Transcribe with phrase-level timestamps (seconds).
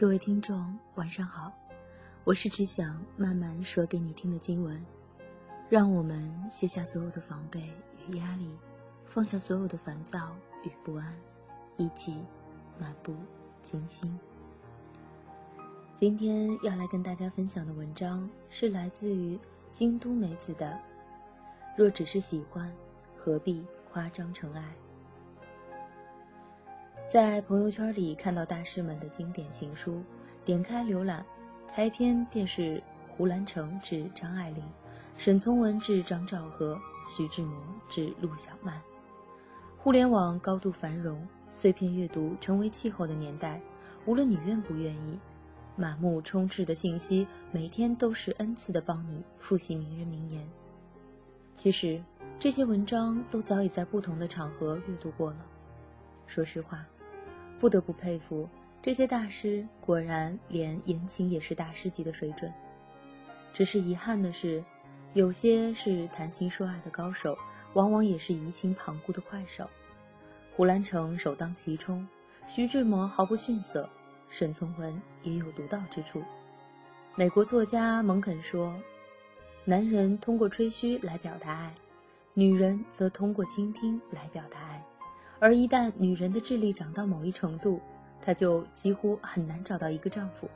[0.00, 1.52] 各位听众，晚上好，
[2.24, 4.82] 我是只想慢慢说给你听的经文，
[5.68, 7.70] 让我们卸下所有的防备
[8.08, 8.48] 与压力，
[9.04, 10.34] 放下所有的烦躁
[10.64, 11.14] 与不安，
[11.76, 12.16] 一起
[12.78, 13.14] 漫步
[13.62, 14.18] 金星。
[15.96, 19.38] 今天要来跟大家分享的文章是来自于
[19.70, 20.80] 京都美子的。
[21.76, 22.74] 若只是喜欢，
[23.18, 23.62] 何必
[23.92, 24.64] 夸张成爱？
[27.10, 30.00] 在朋友圈里看到大师们的经典情书，
[30.44, 31.26] 点开浏览，
[31.66, 34.62] 开篇便是胡兰成致张爱玲，
[35.16, 38.80] 沈从文致张兆和，徐志摩致陆小曼。
[39.76, 43.60] 互联网高度繁荣，碎片阅读成为气候的年代，
[44.06, 45.18] 无论你愿不愿意，
[45.74, 50.48] 满目充斥的信息，每天都是 n 次的帮你复习名人名言。
[51.56, 52.00] 其实，
[52.38, 55.44] 这些文章都早已在不同的场合阅读过了。
[56.28, 56.86] 说实话。
[57.60, 58.48] 不得不佩服
[58.82, 62.50] 这些大师，果然连言情也是大师级的水准。
[63.52, 64.64] 只是遗憾的是，
[65.12, 67.36] 有些是谈情说爱的高手，
[67.74, 69.68] 往往也是移情旁顾的快手。
[70.56, 72.08] 胡兰成首当其冲，
[72.46, 73.88] 徐志摩毫不逊色，
[74.28, 76.22] 沈从文也有独到之处。
[77.16, 78.74] 美国作家蒙肯说
[79.66, 81.74] ：“男人通过吹嘘来表达爱，
[82.32, 84.82] 女人则通过倾听来表达爱。”
[85.40, 87.80] 而一旦女人的智力长到某一程度，
[88.20, 90.48] 她就几乎很难找到一个丈夫，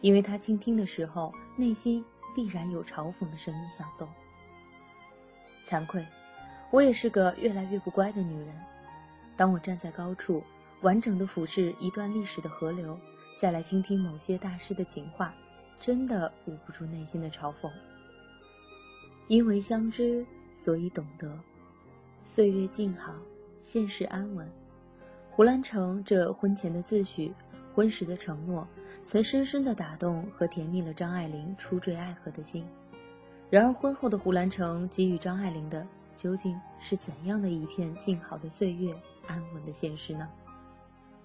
[0.00, 4.08] 因为她倾听的时候，内心必然有嘲讽的声音响动。
[5.64, 6.04] 惭愧，
[6.72, 8.48] 我也是个越来越不乖的女人。
[9.36, 10.42] 当我站在高处，
[10.82, 12.98] 完整的俯视一段历史的河流，
[13.38, 15.32] 再来倾听某些大师的情话，
[15.78, 17.70] 真的捂不住内心的嘲讽。
[19.28, 21.38] 因为相知，所以懂得，
[22.24, 23.14] 岁月静好。
[23.60, 24.48] 现实安稳，
[25.30, 27.30] 胡兰成这婚前的自诩，
[27.74, 28.66] 婚时的承诺，
[29.04, 32.64] 曾深深的打动和甜蜜了张爱玲初坠爱河的心。
[33.50, 35.86] 然而婚后的胡兰成给予张爱玲的，
[36.16, 38.94] 究竟是怎样的一片静好的岁月、
[39.26, 40.28] 安稳的现实呢？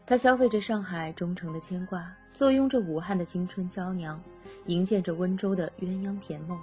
[0.05, 4.21] 他消费着上海忠诚的牵挂，坐拥着武汉的青春娇娘，
[4.65, 6.59] 营建着温州的鸳鸯甜梦，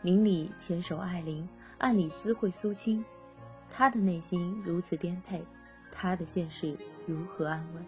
[0.00, 1.48] 明里牵手爱玲，
[1.78, 3.04] 暗里私会苏青。
[3.74, 5.42] 他的内心如此颠沛，
[5.90, 7.82] 他的现实如何安稳？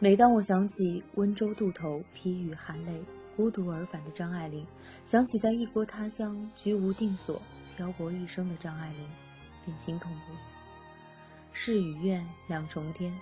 [0.00, 3.00] 每当我想起温州渡头披雨含泪、
[3.36, 4.66] 孤独而返的张爱玲，
[5.04, 7.40] 想起在异国他乡居无定所、
[7.76, 9.08] 漂泊一生的张爱玲，
[9.64, 10.36] 便心痛不已。
[11.52, 13.16] 事与愿两重天，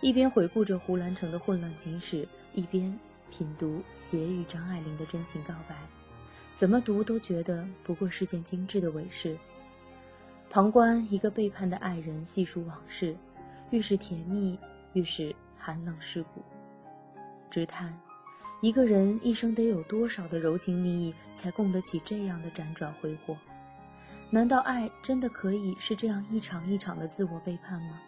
[0.00, 2.96] 一边回顾着胡兰成的混乱情史，一边
[3.28, 5.74] 品读写与张爱玲的真情告白，
[6.54, 9.36] 怎么读都觉得不过是件精致的伪事。
[10.48, 13.14] 旁观一个背叛的爱人细数往事，
[13.70, 14.58] 愈是甜蜜，
[14.94, 16.42] 愈是寒冷蚀骨。
[17.50, 17.98] 直叹，
[18.62, 23.36] 一个人一生得有多少的柔情蜜意，才供得起这样的辗转挥霍？
[24.30, 28.00] 难道爱真的可以是这样一场一场的自我背叛吗？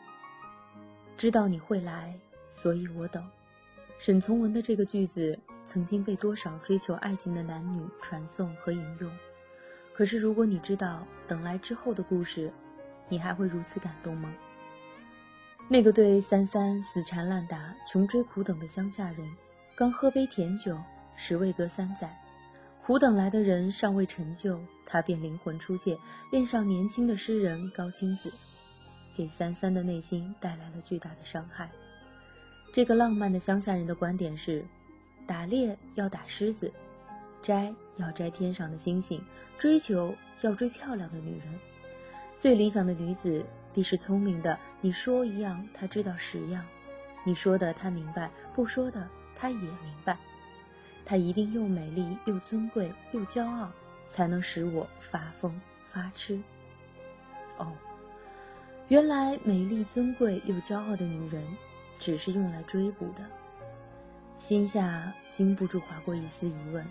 [1.16, 2.14] 知道你会来，
[2.48, 3.22] 所以我等。
[3.98, 9.10] 沈从文的这个句子，曾经被多少追求爱情的男女传颂和引用。
[9.98, 12.52] 可是，如果你知道等来之后的故事，
[13.08, 14.32] 你还会如此感动吗？
[15.66, 19.28] 那个对三三死缠烂打、穷追苦等的乡下人，
[19.74, 20.78] 刚喝杯甜酒，
[21.16, 22.16] 时未隔三载，
[22.80, 25.98] 苦等来的人尚未成就，他便灵魂出界，
[26.30, 28.32] 恋上年轻的诗人高青子，
[29.16, 31.68] 给三三的内心带来了巨大的伤害。
[32.72, 34.64] 这个浪漫的乡下人的观点是：
[35.26, 36.72] 打猎要打狮子。
[37.42, 39.22] 摘要摘天上的星星，
[39.58, 41.58] 追求要追漂亮的女人。
[42.38, 43.44] 最理想的女子
[43.74, 46.62] 必是聪明的，你说一样，她知道十样；
[47.24, 50.16] 你说的她明白，不说的她也明白。
[51.04, 53.70] 她一定又美丽又尊贵又骄傲，
[54.06, 55.60] 才能使我发疯
[55.90, 56.40] 发痴。
[57.56, 57.72] 哦，
[58.88, 61.44] 原来美丽尊贵又骄傲的女人，
[61.98, 63.24] 只是用来追捕的。
[64.36, 66.86] 心下禁不住划过一丝疑问。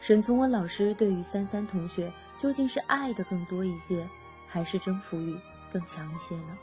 [0.00, 4.08] 沈从文老师对于三三同学究竟是爱的更多一些，
[4.46, 5.38] 还是征服欲
[5.70, 6.58] 更强一些呢？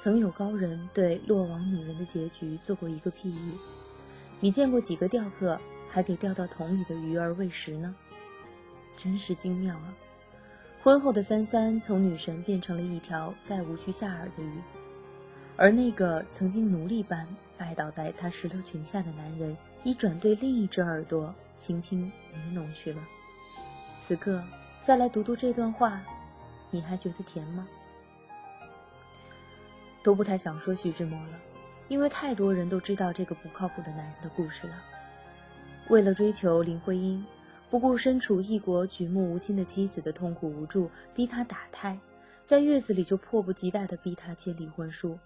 [0.00, 3.52] 曾有高人对落网女人的结局做过一个譬喻：
[4.40, 7.94] 你见过几个钓客还给钓到桶里的鱼儿喂食呢？
[8.96, 9.94] 真是精妙啊！
[10.82, 14.60] 婚后的三三从女神变成了一条再无需下饵的鱼，
[15.56, 17.26] 而那个曾经奴隶般
[17.56, 21.34] 拜倒在她石榴裙下的男人，已转对另一只耳朵。
[21.58, 22.12] 轻轻呢
[22.52, 23.02] 弄去了。
[23.98, 24.40] 此刻
[24.80, 26.00] 再来读读这段话，
[26.70, 27.66] 你还觉得甜吗？
[30.00, 31.32] 都不太想说徐志摩了，
[31.88, 34.74] 因为太多人都知道这个不靠谱的男人的故事了。
[35.88, 37.26] 为了追求林徽因，
[37.68, 41.98] 不顾身处异国举目无亲的妻子的痛苦无助，逼他打胎，
[42.44, 45.18] 在月子里就迫不及待地逼他签离婚书。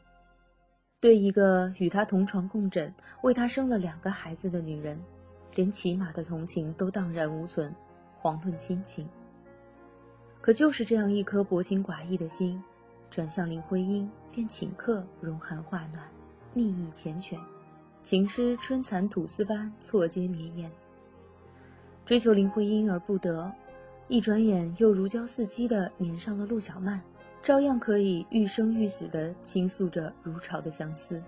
[1.03, 4.97] 对一个与他同床共枕、为他生了两个孩子的女人，
[5.57, 7.75] 连起码的同情都荡然无存，
[8.23, 9.09] 遑论亲情。
[10.41, 12.63] 可就是这样一颗薄情寡义的心，
[13.11, 16.09] 转向林徽因，便顷刻融寒化暖，
[16.55, 17.37] 蜜意缱绻，
[18.05, 20.71] 情诗春蚕吐丝般错接绵延。
[22.07, 23.51] 追求林徽因而不得，
[24.07, 27.03] 一转眼又如胶似漆地粘上了陆小曼。
[27.43, 31.21] 照样可以欲生欲死地倾诉着如潮的相思。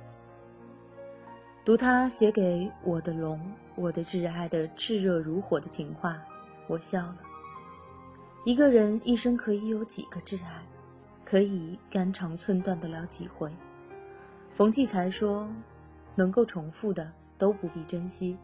[1.64, 3.40] 读他写给我的龙，
[3.74, 6.22] 我的挚爱的炽热如火的情话，
[6.68, 7.18] 我笑了。
[8.44, 10.62] 一个人一生可以有几个挚爱，
[11.24, 13.50] 可以肝肠寸断得了几回？
[14.52, 15.48] 冯骥才说，
[16.14, 18.36] 能够重复的都不必珍惜。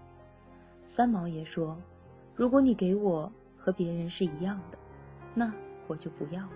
[0.82, 1.78] 三毛也说，
[2.34, 4.78] 如果你给我和别人是一样的，
[5.34, 5.52] 那
[5.86, 6.50] 我就不要了。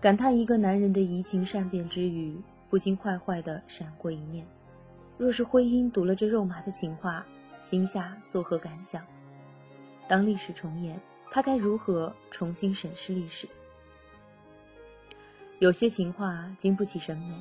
[0.00, 2.40] 感叹一个男人的移情善变之余，
[2.70, 4.46] 不禁坏坏的闪过一念：
[5.16, 7.26] 若是徽因读了这肉麻的情话，
[7.62, 9.04] 心下作何感想？
[10.06, 11.00] 当历史重演，
[11.32, 13.48] 他该如何重新审视历史？
[15.58, 17.34] 有些情话经不起审美，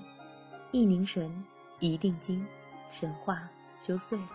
[0.71, 1.31] 一凝神，
[1.77, 2.43] 一定睛，
[2.89, 3.47] 神话
[3.83, 4.29] 就碎了。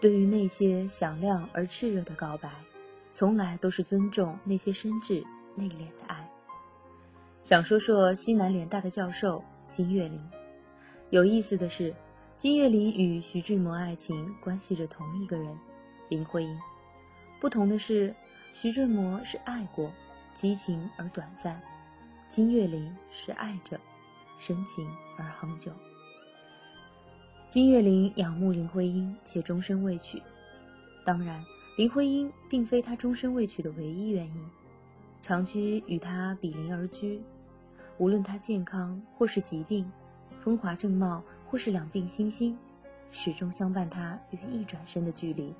[0.00, 2.50] 对于那些响亮而炽热的告白，
[3.12, 6.21] 从来都是尊重那些深挚内敛的爱。
[7.42, 10.30] 想说说西南联大的教授金岳霖。
[11.10, 11.92] 有意思的是，
[12.38, 15.58] 金岳霖与徐志摩爱情关系着同一个人，
[16.08, 16.56] 林徽因。
[17.40, 18.14] 不同的是，
[18.52, 19.90] 徐志摩是爱过，
[20.36, 21.56] 激情而短暂；
[22.28, 23.78] 金岳霖是爱着，
[24.38, 24.86] 深情
[25.18, 25.72] 而恒久。
[27.50, 30.22] 金岳霖仰慕林徽因，且终身未娶。
[31.04, 31.44] 当然，
[31.76, 34.50] 林徽因并非他终身未娶的唯一原因，
[35.20, 37.20] 长期与他比邻而居。
[38.02, 39.88] 无论他健康或是疾病，
[40.40, 42.58] 风华正茂或是两鬓星星，
[43.12, 45.54] 始终相伴他于一转身的距离，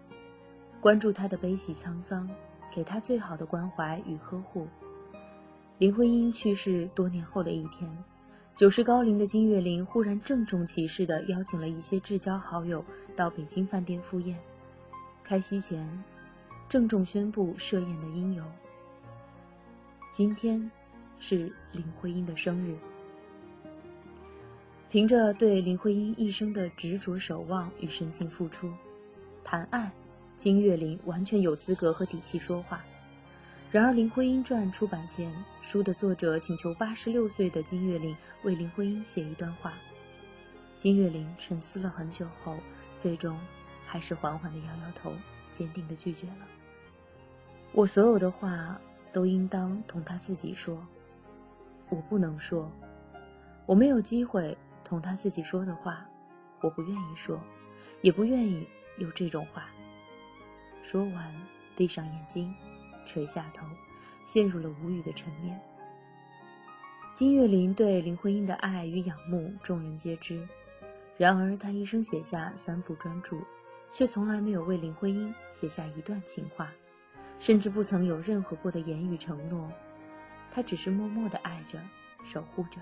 [0.80, 2.28] 关注他的悲喜沧桑，
[2.74, 4.66] 给他最好的关怀与呵护。
[5.78, 7.88] 林徽因去世多年后的一天，
[8.56, 12.84] 九十高龄的金岳霖忽然郑重其事地邀请了一些至交好友
[13.14, 14.36] 到北京饭店赴宴。
[15.22, 15.88] 开席前，
[16.68, 18.42] 郑重宣布设宴的因由。
[20.10, 20.68] 今天。
[21.22, 22.76] 是林徽因的生日。
[24.90, 28.68] 凭着对林徽因一生的执着守望与深情付出，
[29.44, 29.88] 谈爱，
[30.36, 32.84] 金岳霖完全有资格和底气说话。
[33.70, 35.32] 然而，《林徽因传》出版前，
[35.62, 39.74] 书的作者请求八十六岁的金岳霖为林徽因写一段话。
[40.76, 42.56] 金岳霖沉思了很久后，
[42.98, 43.38] 最终
[43.86, 45.14] 还是缓缓地摇摇头，
[45.52, 46.48] 坚定地拒绝了。
[47.70, 48.76] 我所有的话
[49.12, 50.84] 都应当同他自己说。
[51.92, 52.72] 我不能说，
[53.66, 56.06] 我没有机会同他自己说的话，
[56.62, 57.38] 我不愿意说，
[58.00, 58.66] 也不愿意
[58.96, 59.66] 有这种话。
[60.82, 61.34] 说完，
[61.76, 62.54] 闭上眼睛，
[63.04, 63.66] 垂下头，
[64.24, 65.60] 陷入了无语的沉眠。
[67.14, 70.48] 金岳霖对林徽因的爱与仰慕，众人皆知。
[71.18, 73.36] 然而，他一生写下三部专著，
[73.90, 76.72] 却从来没有为林徽因写下一段情话，
[77.38, 79.70] 甚至不曾有任何过的言语承诺。
[80.54, 81.80] 他只是默默地爱着，
[82.22, 82.78] 守护着。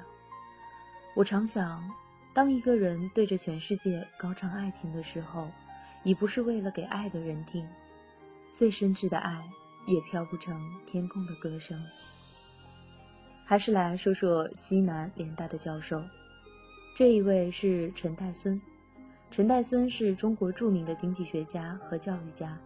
[1.15, 1.89] 我常想，
[2.35, 5.49] 当一个人对着全世界高唱爱情的时候，
[6.03, 7.65] 已不是为了给爱的人听，
[8.53, 9.49] 最深挚的爱
[9.87, 11.81] 也飘不成天空的歌声。
[13.47, 16.03] 还是来说说西南联大的教授，
[16.97, 18.61] 这一位是陈岱孙。
[19.31, 22.59] 陈岱孙是中国著名的经济学家和教育家，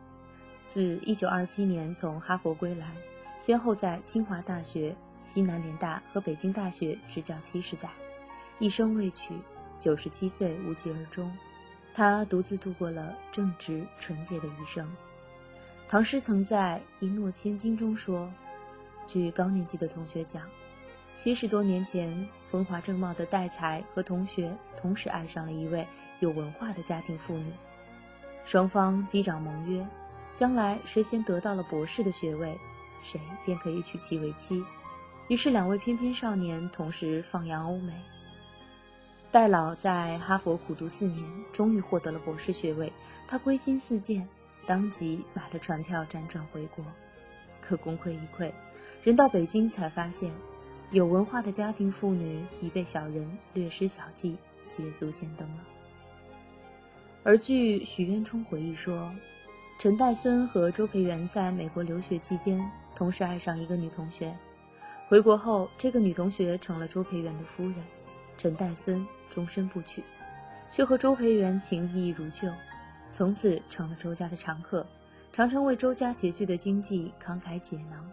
[0.67, 2.95] 自1927年从哈佛归来。
[3.45, 7.91] 先后在清华大学、西南联大和北京大学执教七十载，
[8.59, 9.35] 一生未娶，
[9.79, 11.31] 九十七岁无疾而终。
[11.93, 14.91] 他独自度过了正直纯洁的一生。
[15.87, 18.33] 唐诗曾在《一诺千金》中说
[19.07, 20.41] ：“据高年级的同学讲，
[21.15, 25.87] 七十多年前，风华正茂的戴才和同学同时爱上了一位
[26.21, 27.53] 有文化的家庭妇女，
[28.43, 29.87] 双方击掌盟约，
[30.35, 32.59] 将来谁先得到了博士的学位。”
[33.05, 34.65] 谁便可以娶其为妻，
[35.29, 37.93] 于是两位翩翩少年同时放洋欧美。
[39.31, 42.93] 戴老在哈佛苦读四年，终于获得了博士学位。
[43.29, 44.27] 他归心似箭，
[44.67, 46.85] 当即买了船票辗转回国。
[47.61, 48.53] 可功亏一篑，
[49.03, 50.31] 人到北京才发现，
[50.91, 54.37] 有文化的家庭妇女已被小人略施小计，
[54.71, 55.65] 捷足先登了。
[57.23, 59.11] 而据许渊冲回忆说，
[59.81, 64.37] 陈岱孙和周培源在美国留学期间同时爱上一个女同学，
[65.09, 67.77] 回国后，这个女同学成了周培源的夫人，
[68.39, 70.03] 陈岱孙终身不娶，
[70.71, 72.49] 却和周培源情谊如旧，
[73.11, 74.87] 从此成了周家的常客，
[75.33, 78.09] 常常为周家拮据的经济慷慨解囊，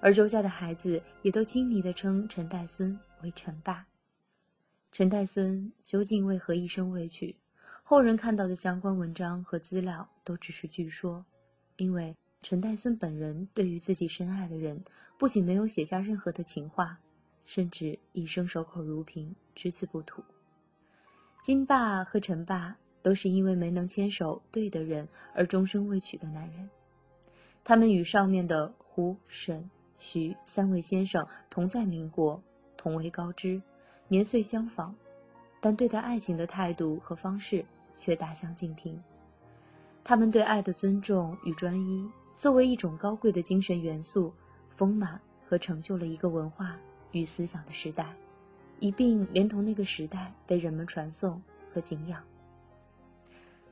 [0.00, 3.86] 而周家的孩子也都亲昵地称陈岱孙为陈爸。
[4.92, 7.34] 陈岱孙究竟为何一生未娶？
[7.82, 11.24] 后人看到的相关文章和资料都只是据说，
[11.76, 14.82] 因为陈岱孙本人对于自己深爱的人，
[15.18, 16.98] 不仅没有写下任何的情话，
[17.44, 20.22] 甚至一生守口如瓶，只字不吐。
[21.42, 26.68] 金爸和陈爸都是因为没能牵手对的人而终生未娶的男人，
[27.62, 32.42] 他们与上面的胡、沈、徐三位先生同在民国，
[32.76, 33.60] 同为高知，
[34.08, 34.94] 年岁相仿，
[35.60, 37.64] 但对待爱情的态度和方式。
[38.00, 38.98] 却大相径庭。
[40.02, 44.32] 他们对爱的尊重与专一，作为一种高贵的精神元素，
[44.74, 46.74] 丰满和成就了一个文化
[47.12, 48.16] 与思想的时代，
[48.78, 52.24] 一并连同那个时代被人们传颂和敬仰。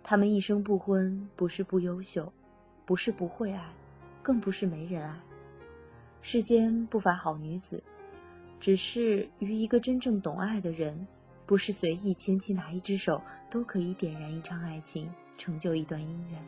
[0.02, 2.30] 他们一生不婚，不是不优秀，
[2.84, 3.72] 不是不会爱，
[4.22, 5.18] 更不是没人爱。
[6.20, 7.82] 世间不乏好女子，
[8.60, 11.06] 只是与一个真正懂爱的人。
[11.46, 16.38] 不是随意牵起哪一只手都可以点燃一场爱情，成就一段姻缘；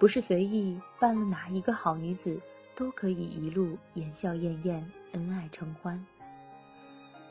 [0.00, 2.40] 不是随意扮了哪一个好女子
[2.74, 6.02] 都可以一路言笑晏晏，恩爱成欢。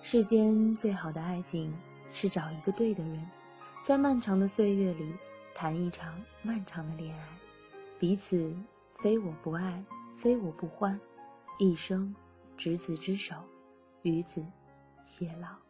[0.04, 1.76] 世间最好的爱情
[2.12, 3.28] 是找一个对的人，
[3.82, 5.16] 在漫长的岁月里
[5.56, 7.28] 谈一场漫长的恋爱，
[7.98, 8.56] 彼此
[9.00, 9.84] 非我不爱，
[10.16, 10.98] 非我不欢，
[11.58, 12.16] 一生
[12.56, 13.36] 执子之手，
[14.04, 14.46] 与子
[15.08, 15.69] 偕老。